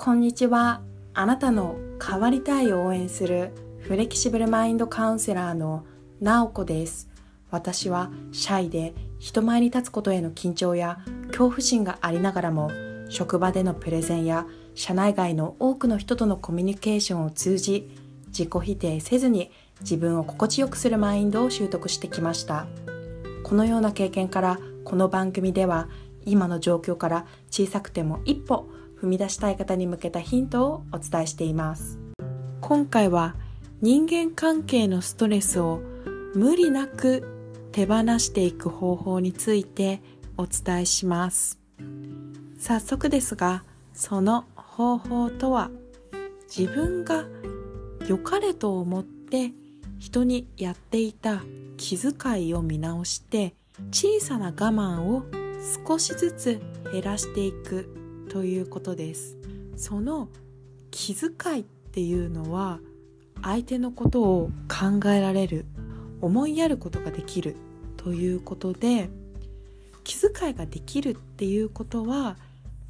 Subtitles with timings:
[0.00, 0.80] こんにちは。
[1.12, 3.50] あなたの変わりたいを応援する
[3.80, 5.84] フレキシブルマインドカウンセラーの
[6.20, 7.08] なおこです。
[7.50, 12.70] 私はシャイで人前に立つことへの緊張や恐怖心がありながらも
[13.08, 17.90] 職場でのプレゼンや社内外の多くの人とのコミュニケーションを通じ
[18.28, 22.68] 自己否定せずに自分を心地よくするマインドを習得してきました
[23.42, 25.88] このような経験からこの番組では
[26.24, 28.70] 今の状況から小さくても一歩
[29.00, 31.98] 踏み出したい方に向けたヒントをお伝えしています。
[32.60, 33.36] 今回は
[33.80, 35.80] 人間関係のストレスを
[36.34, 40.02] 無理なく手放していく方法について
[40.36, 41.58] お伝えします。
[42.58, 45.70] 早速ですがその方法とは
[46.54, 47.24] 自分が
[48.08, 49.52] 良かれと思って
[49.98, 51.42] 人にやっていた
[51.76, 53.54] 気遣いを見直して
[53.90, 55.24] 小さな我慢を
[55.86, 56.60] 少しずつ
[56.92, 58.07] 減らしていく。
[58.28, 59.36] ということです。
[59.76, 60.28] その
[60.90, 62.80] 気遣いっていうのは
[63.42, 65.66] 相手のことを考えられる
[66.20, 67.56] 思いやることができる
[67.96, 69.08] ということで
[70.04, 72.36] 気遣いができるっていうことは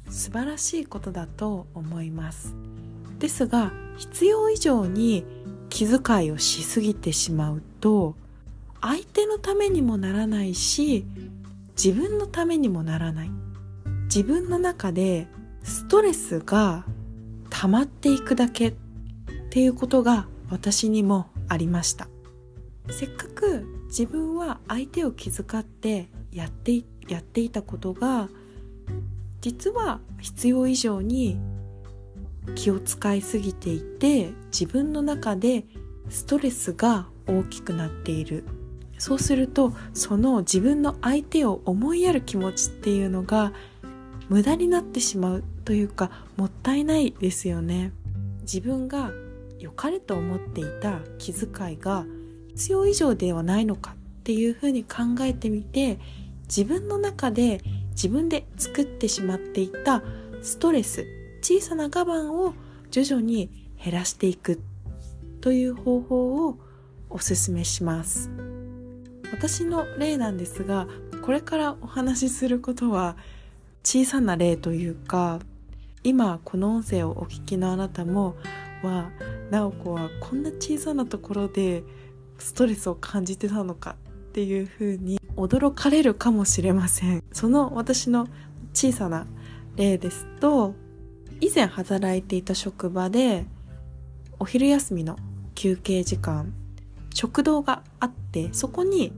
[0.09, 2.55] 素晴らしいことだと思います。
[3.19, 5.25] ですが必要以上に
[5.69, 8.15] 気遣いをしすぎてしまうと
[8.81, 11.05] 相手のためにもならないし
[11.75, 13.31] 自分のためにもならない。
[14.09, 15.27] 自分の中で
[15.61, 16.83] ストレスが
[17.51, 18.73] 溜まっていくだけっ
[19.51, 22.07] ていうことが私にもありました。
[22.89, 28.29] せっかく自分は相手を気遣ってやってやっていたことが
[29.41, 31.39] 実は必要以上に
[32.55, 35.65] 気を使いすぎていて自分の中で
[36.09, 38.43] ストレスが大きくなっている。
[38.97, 43.53] そうするとその自分の相手を思いやる気持ちっていうのが
[44.29, 47.91] 無駄になってしまうというかもったいないですよね。
[48.41, 49.11] 自分が
[49.59, 52.05] 良かれと思っていた気遣いが
[52.49, 55.99] 必要以上ではないのかっていうふうに考えてみて
[56.47, 60.03] 自分の中で自分で作ってしまっていた
[60.41, 61.05] ストレス
[61.41, 62.53] 小さな我慢を
[62.91, 63.49] 徐々に
[63.83, 64.61] 減らしていく
[65.41, 66.57] という方法を
[67.09, 68.29] おすすめします。
[69.31, 70.87] 私の例なんですが
[71.23, 73.15] これからお話しすることは
[73.91, 75.39] 小さな例というか
[76.03, 78.35] 今この音声をお聞きのあなたも
[78.83, 79.09] は
[79.49, 81.81] 直子はこんな小さなところで
[82.37, 83.95] ストレスを感じてたのか
[84.29, 87.23] っていうふうに驚かれるかもしれません。
[87.33, 88.27] その私の
[88.75, 89.25] 小さな
[89.75, 90.75] 例ですと
[91.41, 93.47] 以前働いていた職場で
[94.37, 95.17] お昼休みの
[95.55, 96.53] 休憩時間
[97.11, 99.13] 食堂があってそこに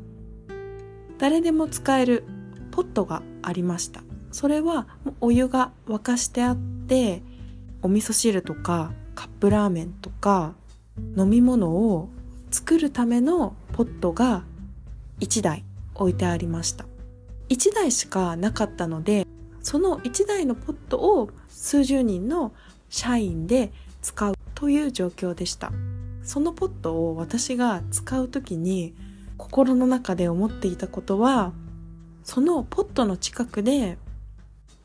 [1.18, 2.24] 誰でも使える
[2.72, 4.02] ポットがありました。
[4.32, 4.88] それは
[5.20, 7.22] お湯が沸かしてあって
[7.82, 10.54] お味噌汁とかカップラーメンとか
[11.18, 12.10] 飲み物を
[12.50, 14.44] 作るためのポットが
[15.20, 15.66] 1台
[15.96, 16.86] 置いてありました。
[17.50, 19.28] 1台しかなかったので
[19.62, 22.54] その1台のポットを数十人の
[22.90, 23.72] 社員で
[24.02, 25.72] 使うという状況でした。
[26.24, 28.96] そのポットを私が使う時に
[29.38, 31.52] 心の中で思っていたことは
[32.24, 33.98] そのポットの近くで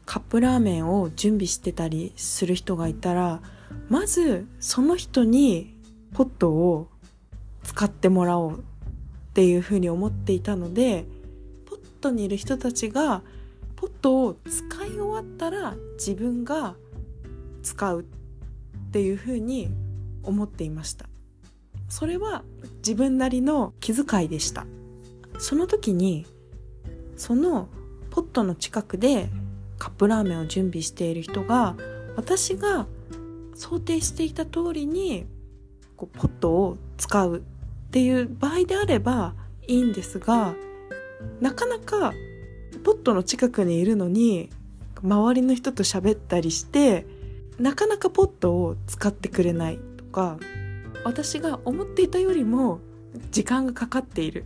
[0.06, 3.42] カップラーメンを準備してたりする人がいたら
[3.88, 5.76] まずその人に
[6.14, 6.88] ポットを
[7.64, 8.62] 使ってもらおうっ
[9.34, 11.04] ていうふうに思っていたので
[11.66, 13.22] ポットにいる人たちが
[13.74, 16.76] ポットを使い終わったら自分が
[17.62, 18.04] 使うっ
[18.92, 19.68] ていうふうに
[20.22, 21.06] 思っていました。
[21.88, 22.42] それは
[22.78, 24.66] 自分なりの気遣いでした。
[25.38, 26.26] その時に
[27.16, 27.68] その
[28.10, 29.28] ポットの近くで
[29.78, 31.76] カップラーメンを準備している人が
[32.16, 32.86] 私が
[33.54, 35.26] 想定していた通りに
[35.96, 39.34] こうポットを使うっていう場合であれば
[39.66, 40.54] いいんですが
[41.40, 42.12] なかなか
[42.84, 44.50] ポットの近くにいるのに
[45.02, 47.06] 周りの人と喋ったりして
[47.58, 50.38] なかなかポットを使ってくれないとか
[51.04, 52.80] 私が思っていたよりも
[53.30, 54.44] 時間がかかっている。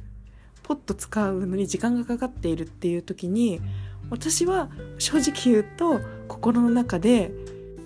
[0.63, 3.61] ポット使うのに時間がかかっているっていう時に
[4.11, 7.33] 私は正直言うと心の中で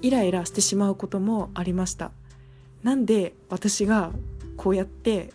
[0.03, 2.11] イライラしてしまうこともありました。
[2.83, 4.11] なんで私が
[4.57, 5.33] こうやって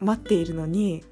[0.00, 1.02] 待っているのに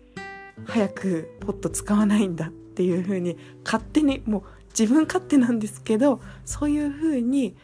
[0.66, 4.42] 早くポット使わないんだっていう風に勝手にもう
[4.78, 7.56] 自分勝手なんですけどそういう風に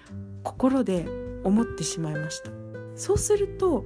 [0.42, 1.06] 心で
[1.44, 2.50] 思ってしまいました。
[2.96, 3.84] そうすると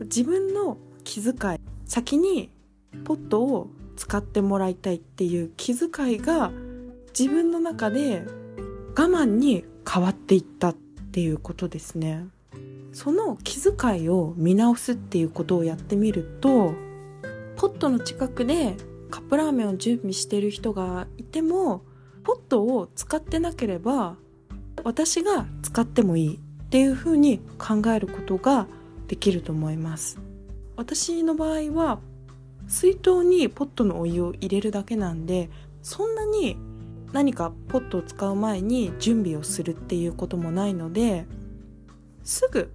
[0.00, 2.50] 自分の気遣い先に
[3.04, 6.50] ポットを使ってもらいたいっていう気遣いが
[7.18, 8.24] 自分の中で
[8.56, 12.26] 我慢に変わっていったっていうことですね。
[12.92, 16.74] その気遣いを見直すっていうことをやってみると
[17.56, 18.76] ポットの近くで
[19.10, 21.82] カップラーメンを準備してる人がいても
[22.22, 24.16] ポットを使ってなければ
[24.84, 28.66] 私が使ってもいいっていうふうに考えることが
[29.06, 30.18] できると思います。
[30.76, 31.98] 私の場合は
[32.68, 35.50] 水筒にポットのお湯を入れるだけなんで
[35.82, 36.56] そんなに
[37.12, 41.26] 何かポットを使う前に準備をするっていうこともないので
[42.24, 42.72] すぐ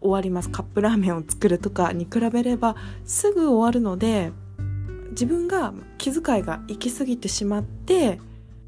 [0.00, 0.50] 終わります。
[0.50, 4.32] カップラーメンを作るとかに比べればすぐ終わるので
[5.10, 8.18] 自分が気遣いが行き過ぎてしまって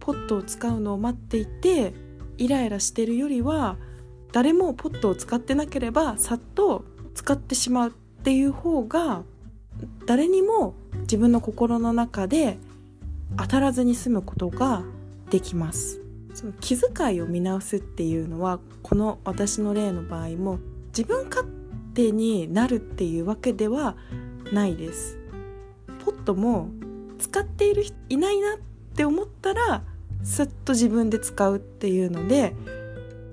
[0.01, 1.95] ポットを使うのを待っていて
[2.39, 3.77] イライラしてるよりは
[4.33, 6.85] 誰もポットを使ってなければさっと
[7.15, 9.23] 使ってしまうっていう方が
[10.07, 12.59] 誰にも自分の心の中で
[13.37, 14.83] 当たらずに済むことが
[15.35, 16.01] できます。
[16.33, 20.61] その気遣いを見直すっていうのはこの私の例の場合も
[20.97, 21.45] 自分勝
[21.93, 23.97] 手になるっていうわけでは
[24.53, 25.19] ないです。
[26.05, 26.69] ポットも
[27.19, 28.59] 使っている人いないなっ
[28.95, 29.83] て思ったら
[30.23, 32.55] すっと自分で使うっていうので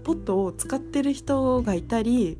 [0.04, 2.40] ポットを使ってる人がいたり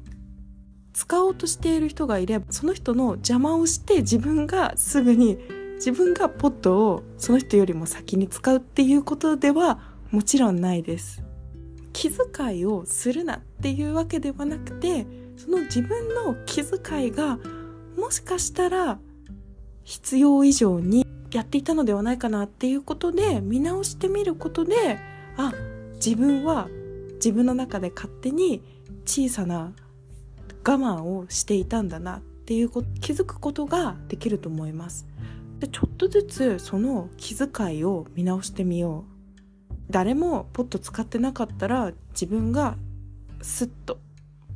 [0.94, 5.38] 使おうとしている人がいればその人の邪魔をして自分がすぐに
[5.82, 9.80] 自分がポットをその人よりも先に使うっていうことでは
[10.12, 11.24] もちろんないです。
[11.92, 15.08] 気遣いをするなっていうわけではなくて
[15.38, 17.40] その自分の気遣いが
[17.98, 19.00] もしかしたら
[19.84, 25.00] 必要以上にやっていたのではないかなっていうことで見直してみることで
[25.36, 25.52] あ
[25.96, 26.68] 自分は
[27.16, 28.62] 自分の中で勝手に
[29.06, 29.74] 小さな
[30.64, 35.08] 我慢をしていたんだなっていうこと気づくことができると思います。
[35.62, 39.06] でちょっとずつその気遣いを見直してみよ
[39.70, 42.78] う誰もポット使ってなかったら自分が
[43.42, 44.00] スッと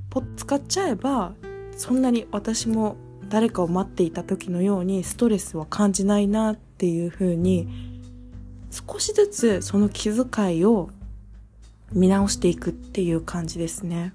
[0.09, 1.33] ポッ使っちゃえば
[1.77, 2.97] そんなに私も
[3.29, 8.01] 誰かを待っていた時のようにストレスは感じないなっていうふうに
[8.71, 10.89] 少しずつその気遣いを
[11.91, 14.13] 見直していくっていう感じですね。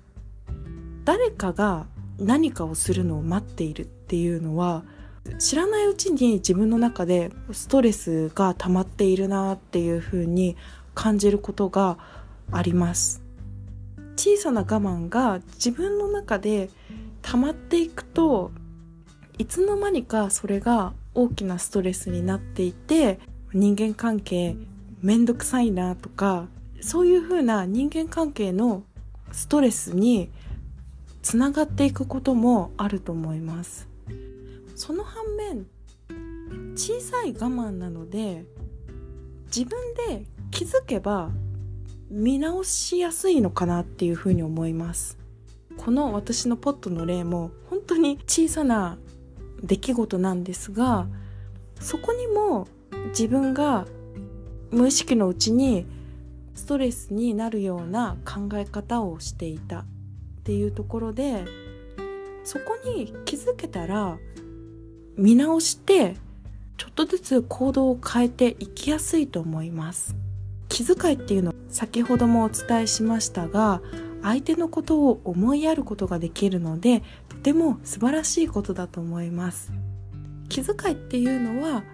[1.05, 1.87] 誰かが
[2.19, 4.85] 何かをするのを待っているっていうのは
[5.39, 10.57] 知らないうちに自分の中でストレスが溜まっているなっていうふうに
[10.95, 11.99] 感じることが
[12.53, 13.23] あります。
[14.17, 16.69] 小さな我慢が自分の中で
[17.23, 18.51] 溜まっていくと
[19.39, 23.19] いつの間にかそれが大きなストレスになっていて
[23.53, 24.57] 人間関係
[25.01, 26.49] めんどくさいなとか
[26.81, 28.83] そういうふうな人間関係の
[29.33, 30.31] ストレスに
[31.23, 33.90] つながっていくこともあると思います。
[34.81, 35.67] その反面
[36.75, 38.47] 小さい我慢なので
[39.55, 39.79] 自分
[40.09, 41.31] で気づけば
[42.09, 45.19] 見直しやすいのかなっていうふうに思います。
[45.77, 48.97] この私のポットの例も本当に小さな
[49.63, 51.07] 出来事なんですが
[51.79, 52.67] そこにも
[53.09, 53.87] 自分が
[54.71, 55.85] 無意識のうちに
[56.55, 59.85] ストレスになるような考え方をしていたっ
[60.43, 61.45] ていうところで
[62.45, 64.17] そこに気づけたら
[65.17, 66.17] 見直して
[66.77, 70.17] ちょっとずつ行動を変えていきやすいと思います。
[70.69, 73.83] 気遣いっていうの先ほどもお伝えしましたが
[74.23, 79.73] 相手のことを思いやることができるのでとても素晴らしいことだと思います。
[80.49, 81.85] 気遣いっていうのは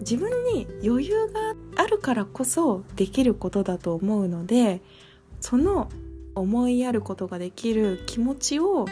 [0.00, 4.82] 自分に余裕があるからこそできることだと思うので
[5.40, 5.88] その
[6.34, 8.86] 思いやることができる気持ちを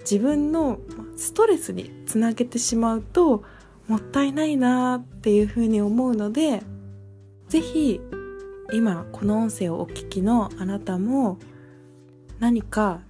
[0.00, 0.78] 自分の
[1.16, 3.44] ストレスにつなげてしまうと
[3.86, 6.62] もったいないなっていうふうに思うので
[7.48, 8.00] 是非
[8.72, 11.38] 今この音声をお聞きのあなたも
[12.40, 13.00] 何か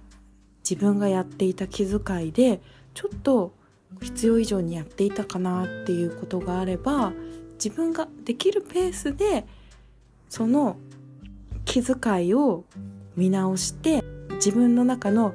[0.69, 2.61] 自分がやっていた気遣いで
[2.93, 3.53] ちょっと
[4.01, 7.13] 必要以上にやっていたかなっていうことがあれば
[7.53, 9.45] 自分ができるペースで
[10.29, 10.77] その
[11.63, 12.65] 気遣いを
[13.15, 14.03] 見直して
[14.35, 15.33] 自分の中の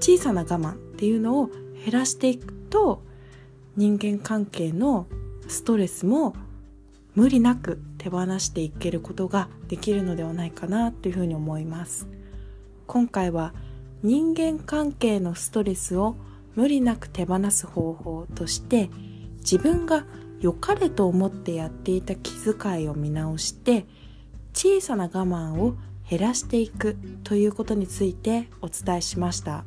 [0.00, 1.50] 小さな我慢っていうのを
[1.86, 3.00] 減らしていくと
[3.76, 5.06] 人間関係の
[5.46, 6.34] ストレスも
[7.14, 12.08] 無理なく手放していけることができるのではないかなというふうに思います。
[12.88, 13.54] 今回は
[14.02, 16.16] 人間関係のストレスを
[16.56, 18.90] 無理なく手放す方法として
[19.38, 20.04] 自分が
[20.40, 23.86] 良かれと思ってやっていた気遣いを見直して
[24.54, 25.76] 小さな我慢を
[26.08, 29.64] 減らしていくということについてお伝えしました。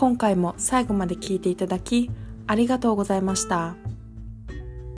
[0.00, 2.10] 今回も最後まで聞いていただき
[2.46, 3.76] ありがとうございました。